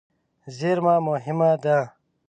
[0.57, 1.77] زېرمه مهمه ده.